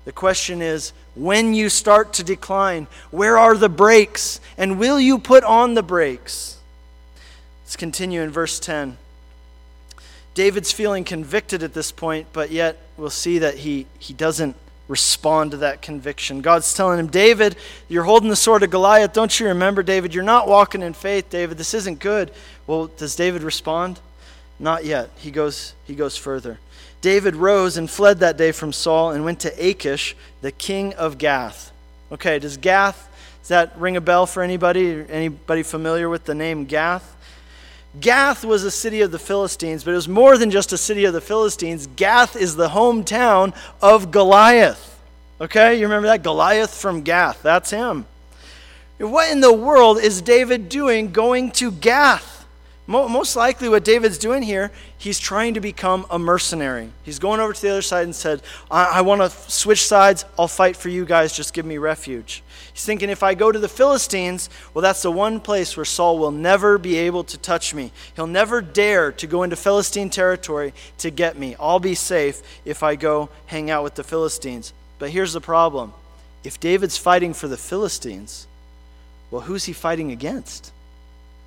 [0.05, 4.39] The question is when you start to decline, where are the brakes?
[4.57, 6.57] And will you put on the brakes?
[7.63, 8.97] Let's continue in verse 10.
[10.33, 14.55] David's feeling convicted at this point, but yet we'll see that he, he doesn't
[14.87, 16.41] respond to that conviction.
[16.41, 17.55] God's telling him, David,
[17.87, 19.13] you're holding the sword of Goliath.
[19.13, 20.13] Don't you remember, David?
[20.13, 21.57] You're not walking in faith, David.
[21.57, 22.31] This isn't good.
[22.67, 23.99] Well, does David respond?
[24.59, 25.09] Not yet.
[25.17, 26.59] He goes, he goes further.
[27.01, 31.17] David rose and fled that day from Saul and went to Achish, the king of
[31.17, 31.71] Gath.
[32.11, 33.09] Okay, does Gath,
[33.41, 35.03] does that ring a bell for anybody?
[35.09, 37.12] Anybody familiar with the name Gath?
[37.99, 41.05] Gath was a city of the Philistines, but it was more than just a city
[41.05, 41.87] of the Philistines.
[41.95, 44.99] Gath is the hometown of Goliath.
[45.39, 46.23] Okay, you remember that?
[46.23, 47.43] Goliath from Gath.
[47.43, 48.05] That's him.
[48.97, 52.45] What in the world is David doing going to Gath?
[52.85, 56.89] Most likely, what David's doing here, he's trying to become a mercenary.
[57.03, 60.25] He's going over to the other side and said, I, I want to switch sides.
[60.37, 61.35] I'll fight for you guys.
[61.35, 62.43] Just give me refuge.
[62.73, 66.17] He's thinking, if I go to the Philistines, well, that's the one place where Saul
[66.17, 67.91] will never be able to touch me.
[68.15, 71.55] He'll never dare to go into Philistine territory to get me.
[71.59, 74.73] I'll be safe if I go hang out with the Philistines.
[74.97, 75.93] But here's the problem
[76.43, 78.47] if David's fighting for the Philistines,
[79.29, 80.71] well, who's he fighting against?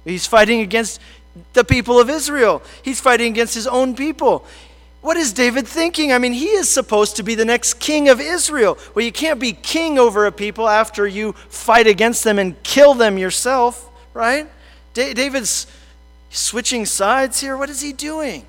[0.04, 1.00] He's fighting against
[1.52, 4.46] the people of Israel, he's fighting against his own people.
[5.06, 6.12] What is David thinking?
[6.12, 8.76] I mean, he is supposed to be the next king of Israel.
[8.92, 12.92] Well, you can't be king over a people after you fight against them and kill
[12.92, 14.48] them yourself, right?
[14.94, 15.68] David's
[16.30, 17.56] switching sides here.
[17.56, 18.46] What is he doing?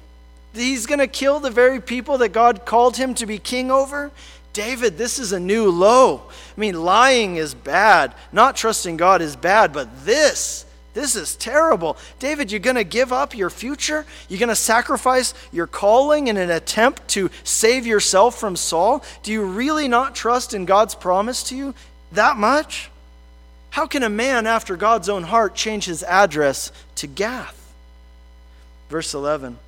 [0.51, 4.09] He's going to kill the very people that God called him to be king over?
[4.51, 6.23] David, this is a new low.
[6.27, 8.15] I mean, lying is bad.
[8.31, 10.65] Not trusting God is bad, but this,
[10.97, 11.95] this is terrible.
[12.17, 14.03] David, you're going to give up your future?
[14.27, 19.03] You're going to sacrifice your calling in an attempt to save yourself from Saul?
[19.21, 21.75] Do you really not trust in God's promise to you
[22.13, 22.89] that much?
[23.69, 27.71] How can a man after God's own heart change his address to Gath?
[28.89, 29.59] Verse 11.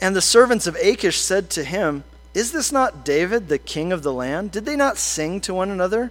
[0.00, 2.02] And the servants of Achish said to him,
[2.34, 4.50] Is this not David, the king of the land?
[4.50, 6.10] Did they not sing to one another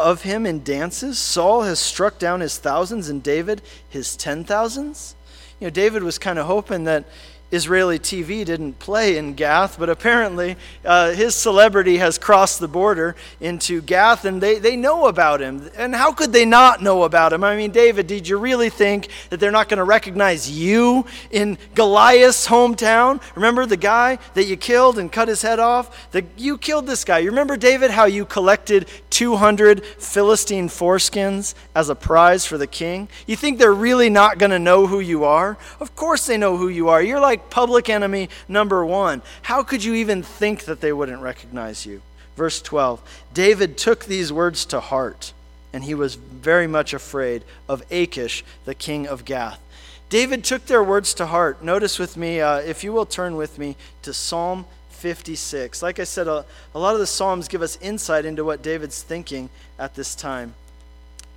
[0.00, 1.18] of him in dances?
[1.18, 5.14] Saul has struck down his thousands, and David his ten thousands?
[5.60, 7.04] You know, David was kind of hoping that
[7.52, 13.14] Israeli TV didn't play in Gath, but apparently uh, his celebrity has crossed the border
[13.40, 15.70] into Gath and they, they know about him.
[15.76, 17.44] And how could they not know about him?
[17.44, 21.58] I mean, David, did you really think that they're not going to recognize you in
[21.74, 23.20] Goliath's hometown?
[23.36, 26.10] Remember the guy that you killed and cut his head off?
[26.12, 27.18] The, you killed this guy.
[27.18, 33.08] You remember, David, how you collected 200 Philistine foreskins as a prize for the king?
[33.26, 35.58] You think they're really not going to know who you are?
[35.78, 37.02] Of course they know who you are.
[37.02, 39.22] You're like public enemy number one.
[39.42, 42.02] How could you even think that they wouldn't recognize you?
[42.36, 43.00] Verse 12
[43.34, 45.32] David took these words to heart,
[45.72, 49.60] and he was very much afraid of Achish, the king of Gath.
[50.08, 51.62] David took their words to heart.
[51.62, 54.66] Notice with me, uh, if you will turn with me to Psalm
[55.02, 55.82] 56.
[55.82, 56.44] Like I said, a,
[56.76, 60.54] a lot of the Psalms give us insight into what David's thinking at this time.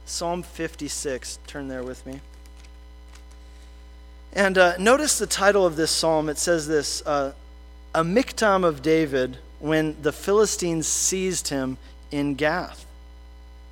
[0.06, 2.20] Psalm 56, turn there with me.
[4.34, 6.30] And uh, notice the title of this psalm.
[6.30, 7.34] It says this uh,
[7.96, 11.80] A Michtam of David when the Philistines seized him
[12.12, 12.86] in Gath.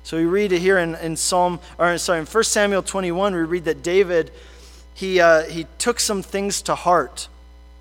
[0.02, 3.40] So we read it here in, in Psalm, or sorry, in 1 Samuel 21, we
[3.42, 4.32] read that David,
[4.92, 7.28] he, uh, he took some things to heart.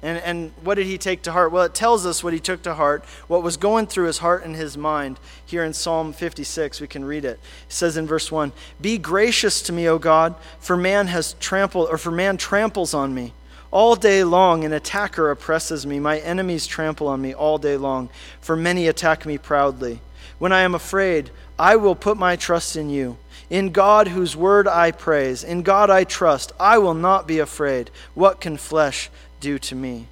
[0.04, 1.54] And, and what did he take to heart?
[1.54, 4.44] Well, it tells us what he took to heart, what was going through his heart
[4.44, 5.18] and his mind.
[5.46, 7.40] Here in Psalm 56, we can read it.
[7.40, 7.40] It
[7.70, 11.98] says in verse 1 Be gracious to me, O God, for man has trampled, or
[11.98, 13.32] for man tramples on me.
[13.72, 16.02] All day long, an attacker oppresses me.
[16.02, 18.10] My enemies trample on me all day long,
[18.42, 20.02] for many attack me proudly.
[20.38, 23.18] When I am afraid, I will put my trust in you.
[23.50, 27.90] In God, whose word I praise, in God I trust, I will not be afraid.
[28.16, 29.10] What can flesh
[29.44, 30.08] do to me.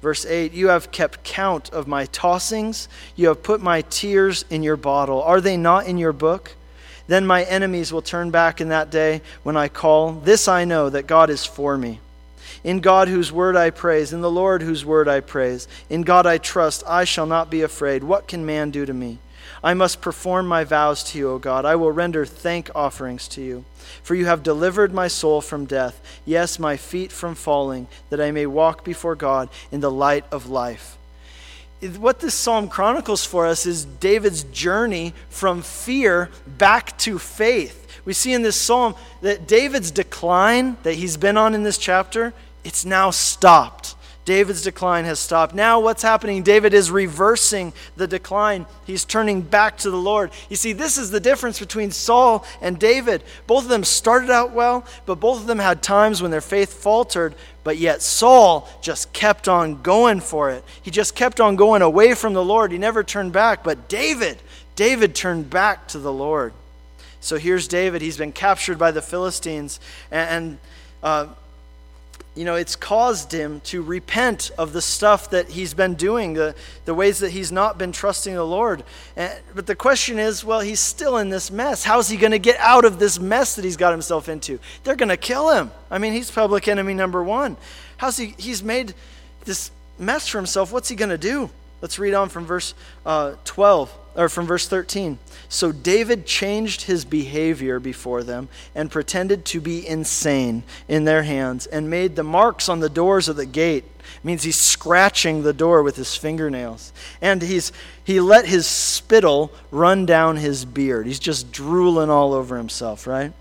[0.00, 4.62] Verse 8 You have kept count of my tossings, you have put my tears in
[4.62, 5.22] your bottle.
[5.22, 6.52] Are they not in your book?
[7.08, 10.12] Then my enemies will turn back in that day when I call.
[10.12, 12.00] This I know that God is for me.
[12.64, 16.26] In God, whose word I praise, in the Lord, whose word I praise, in God
[16.26, 18.04] I trust, I shall not be afraid.
[18.04, 19.18] What can man do to me?
[19.64, 21.64] I must perform my vows to you, O God.
[21.64, 23.64] I will render thank offerings to you.
[24.02, 28.30] For you have delivered my soul from death, yes, my feet from falling, that I
[28.30, 30.96] may walk before God in the light of life.
[31.98, 38.00] What this psalm chronicles for us is David's journey from fear back to faith.
[38.04, 42.34] We see in this psalm that David's decline that he's been on in this chapter,
[42.64, 43.96] it's now stopped.
[44.24, 45.52] David's decline has stopped.
[45.52, 46.44] Now, what's happening?
[46.44, 48.66] David is reversing the decline.
[48.86, 50.30] He's turning back to the Lord.
[50.48, 53.24] You see, this is the difference between Saul and David.
[53.48, 56.72] Both of them started out well, but both of them had times when their faith
[56.72, 60.64] faltered, but yet Saul just kept on going for it.
[60.80, 62.70] He just kept on going away from the Lord.
[62.70, 63.64] He never turned back.
[63.64, 64.38] But David,
[64.76, 66.52] David turned back to the Lord.
[67.20, 68.02] So here's David.
[68.02, 69.80] He's been captured by the Philistines,
[70.12, 70.58] and,
[71.02, 71.26] uh,
[72.34, 76.54] you know, it's caused him to repent of the stuff that he's been doing, the,
[76.84, 78.84] the ways that he's not been trusting the Lord.
[79.16, 81.84] And, but the question is well, he's still in this mess.
[81.84, 84.58] How's he going to get out of this mess that he's got himself into?
[84.84, 85.70] They're going to kill him.
[85.90, 87.56] I mean, he's public enemy number one.
[87.98, 88.34] How's he?
[88.38, 88.94] He's made
[89.44, 90.72] this mess for himself.
[90.72, 91.50] What's he going to do?
[91.80, 95.18] Let's read on from verse uh, 12 or from verse 13.
[95.48, 101.66] So David changed his behavior before them and pretended to be insane in their hands
[101.66, 103.84] and made the marks on the doors of the gate.
[103.98, 106.92] It means he's scratching the door with his fingernails.
[107.20, 107.72] And he's
[108.04, 111.06] he let his spittle run down his beard.
[111.06, 113.32] He's just drooling all over himself, right?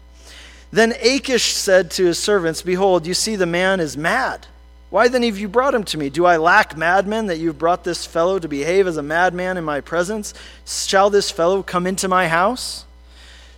[0.71, 4.47] Then Achish said to his servants, Behold, you see the man is mad.
[4.91, 6.09] Why then have you brought him to me?
[6.09, 9.63] Do I lack madmen that you've brought this fellow to behave as a madman in
[9.63, 10.33] my presence?
[10.65, 12.85] Shall this fellow come into my house?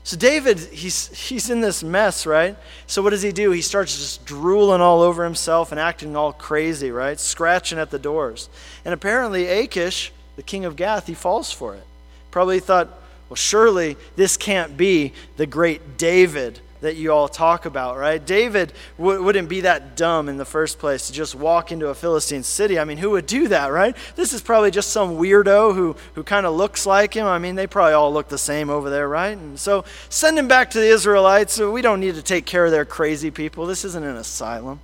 [0.03, 2.55] So David, he's, he's in this mess, right?
[2.85, 3.49] So what does he do?
[3.49, 7.19] He starts just drooling all over himself and acting all crazy, right?
[7.19, 8.47] Scratching at the doors.
[8.85, 11.83] And apparently Achish, the king of Gath, he falls for it.
[12.29, 12.89] Probably thought,
[13.27, 18.23] well, surely this can't be the great David that you all talk about, right?
[18.23, 21.95] David w- wouldn't be that dumb in the first place to just walk into a
[21.95, 22.77] Philistine city.
[22.77, 23.95] I mean, who would do that, right?
[24.17, 27.25] This is probably just some weirdo who, who kind of looks like him.
[27.25, 29.37] I mean, they probably all look the same over there, right?
[29.37, 31.57] And so send him back to the Israelites.
[31.57, 33.65] We don't need to take care of their crazy people.
[33.65, 34.81] This isn't an asylum.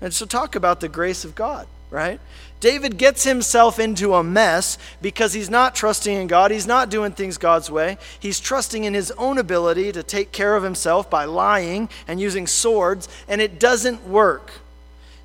[0.00, 2.18] And so talk about the grace of God, right?
[2.64, 6.50] David gets himself into a mess because he's not trusting in God.
[6.50, 7.98] He's not doing things God's way.
[8.18, 12.46] He's trusting in his own ability to take care of himself by lying and using
[12.46, 14.50] swords, and it doesn't work.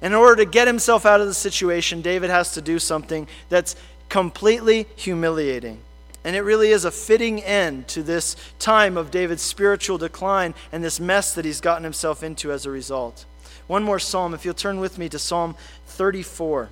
[0.02, 3.78] In order to get himself out of the situation, David has to do something that's
[4.10, 5.80] completely humiliating.
[6.26, 10.84] And it really is a fitting end to this time of David's spiritual decline and
[10.84, 13.24] this mess that he's gotten himself into as a result.
[13.68, 16.72] One more psalm, if you'll turn with me to Psalm 34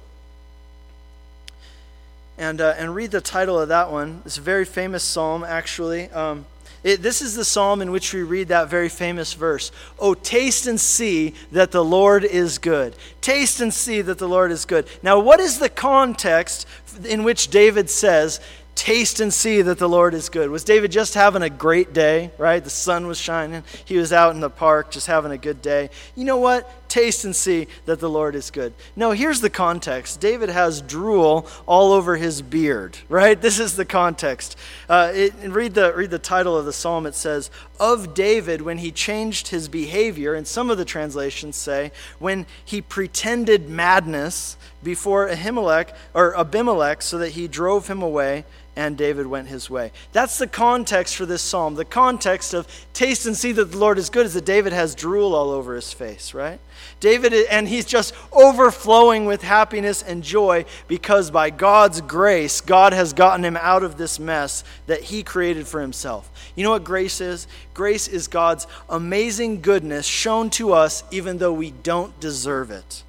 [2.37, 4.21] and, uh, and read the title of that one.
[4.25, 6.09] It's a very famous psalm, actually.
[6.11, 6.45] Um,
[6.83, 10.67] it, this is the psalm in which we read that very famous verse Oh, taste
[10.67, 12.95] and see that the Lord is good.
[13.19, 14.87] Taste and see that the Lord is good.
[15.01, 16.67] Now, what is the context
[17.03, 18.39] in which David says,
[18.77, 20.51] Taste and see that the Lord is good.
[20.51, 22.63] Was David just having a great day, right?
[22.63, 23.63] The sun was shining.
[23.85, 25.89] He was out in the park just having a good day.
[26.15, 26.86] You know what?
[26.87, 28.73] Taste and see that the Lord is good.
[28.95, 30.19] No, here's the context.
[30.19, 33.39] David has drool all over his beard, right?
[33.39, 34.55] This is the context.
[34.87, 37.05] Uh, it, read, the, read the title of the psalm.
[37.05, 41.91] It says, Of David when he changed his behavior, and some of the translations say,
[42.19, 48.45] when he pretended madness before Ahimelech or Abimelech so that he drove him away
[48.77, 49.91] and David went his way.
[50.11, 51.73] That's the context for this psalm.
[51.73, 54.93] The context of taste and see that the Lord is good is that David has
[54.93, 56.59] drool all over his face, right?
[56.99, 63.13] David, and he's just overflowing with happiness and joy because by God's grace, God has
[63.13, 66.29] gotten him out of this mess that he created for himself.
[66.55, 67.47] You know what grace is?
[67.73, 73.03] Grace is God's amazing goodness shown to us even though we don't deserve it.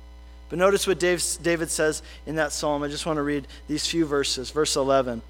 [0.49, 2.83] But notice what David says in that psalm.
[2.83, 4.51] I just want to read these few verses.
[4.51, 5.21] Verse 11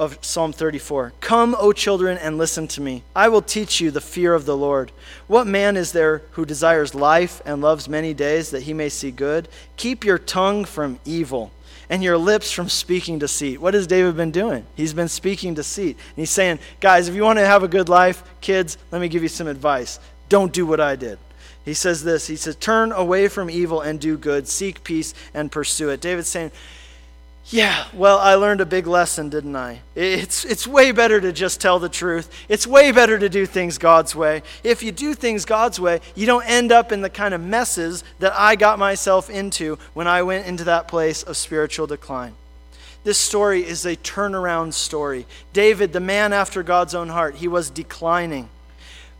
[0.00, 3.04] of Psalm 34 Come, O children, and listen to me.
[3.14, 4.90] I will teach you the fear of the Lord.
[5.26, 9.10] What man is there who desires life and loves many days that he may see
[9.10, 9.46] good?
[9.76, 11.52] Keep your tongue from evil
[11.90, 13.60] and your lips from speaking deceit.
[13.60, 14.64] What has David been doing?
[14.74, 15.96] He's been speaking deceit.
[15.98, 19.08] And he's saying, Guys, if you want to have a good life, kids, let me
[19.08, 20.00] give you some advice.
[20.30, 21.18] Don't do what I did.
[21.64, 25.52] He says this He says, Turn away from evil and do good, seek peace and
[25.52, 26.00] pursue it.
[26.00, 26.52] David's saying,
[27.50, 29.80] yeah, well, I learned a big lesson, didn't I?
[29.96, 32.30] It's, it's way better to just tell the truth.
[32.48, 34.42] It's way better to do things God's way.
[34.62, 38.04] If you do things God's way, you don't end up in the kind of messes
[38.20, 42.34] that I got myself into when I went into that place of spiritual decline.
[43.02, 45.26] This story is a turnaround story.
[45.52, 48.48] David, the man after God's own heart, he was declining.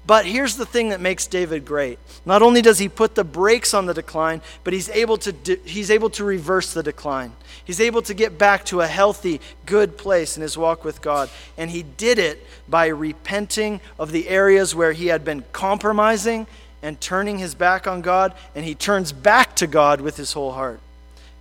[0.06, 1.98] But here's the thing that makes David great.
[2.24, 5.90] Not only does he put the brakes on the decline, but he's able to, he's
[5.90, 7.32] able to reverse the decline.
[7.64, 11.30] He's able to get back to a healthy, good place in his walk with God.
[11.56, 16.46] And he did it by repenting of the areas where he had been compromising
[16.82, 20.52] and turning his back on God, and he turns back to God with his whole
[20.52, 20.80] heart.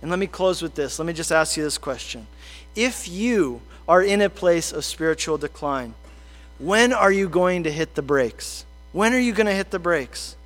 [0.02, 0.98] And let me close with this.
[0.98, 2.26] Let me just ask you this question.
[2.76, 5.94] If you are in a place of spiritual decline,
[6.60, 8.64] when are you going to hit the brakes?
[8.92, 10.36] When are you going to hit the brakes?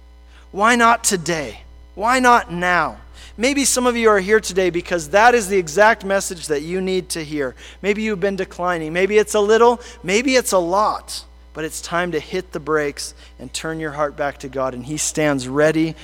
[0.53, 1.63] Why not today?
[1.95, 2.99] Why not now?
[3.37, 6.81] Maybe some of you are here today because that is the exact message that you
[6.81, 7.57] need to hear.
[7.83, 8.93] Maybe you've been declining.
[8.93, 13.15] Maybe it's a little, maybe it's a lot, but it's time to hit the brakes
[13.41, 15.97] and turn your heart back to God, and He stands ready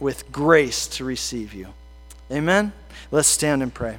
[0.00, 1.68] with grace to receive you.
[2.32, 2.72] Amen?
[3.12, 3.98] Let's stand and pray.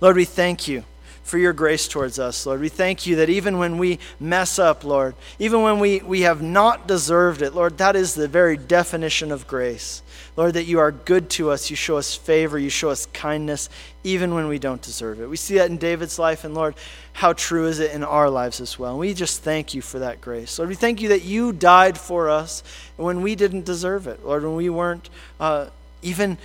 [0.00, 0.82] Lord, we thank you
[1.28, 2.60] for your grace towards us, Lord.
[2.60, 6.42] We thank you that even when we mess up, Lord, even when we, we have
[6.42, 10.02] not deserved it, Lord, that is the very definition of grace.
[10.36, 11.68] Lord, that you are good to us.
[11.68, 12.58] You show us favor.
[12.58, 13.68] You show us kindness,
[14.04, 15.28] even when we don't deserve it.
[15.28, 16.74] We see that in David's life, and Lord,
[17.12, 18.92] how true is it in our lives as well.
[18.92, 20.58] And we just thank you for that grace.
[20.58, 22.62] Lord, we thank you that you died for us
[22.96, 24.24] when we didn't deserve it.
[24.24, 25.10] Lord, when we weren't
[25.40, 25.66] uh,
[26.02, 26.38] even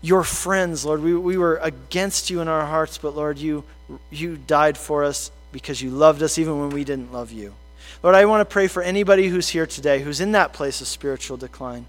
[0.00, 1.02] your friends, Lord.
[1.02, 3.64] We, we were against you in our hearts, but Lord, you,
[4.10, 7.54] you died for us because you loved us even when we didn't love you.
[8.02, 10.86] Lord, I want to pray for anybody who's here today who's in that place of
[10.86, 11.86] spiritual decline.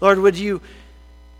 [0.00, 0.60] Lord, would you,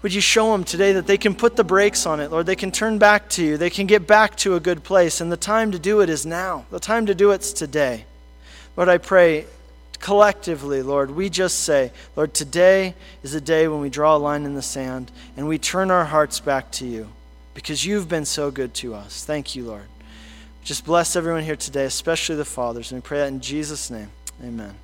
[0.02, 2.30] would you show them today that they can put the brakes on it?
[2.30, 3.56] Lord, they can turn back to you.
[3.56, 5.20] They can get back to a good place.
[5.20, 6.66] And the time to do it is now.
[6.70, 8.04] The time to do it's today.
[8.76, 9.46] Lord, I pray
[9.98, 14.46] collectively, Lord, we just say, Lord, today is a day when we draw a line
[14.46, 17.08] in the sand and we turn our hearts back to you
[17.62, 19.24] because you've been so good to us.
[19.24, 19.86] Thank you, Lord.
[20.64, 22.90] Just bless everyone here today, especially the fathers.
[22.90, 24.08] And we pray that in Jesus' name.
[24.42, 24.74] Amen.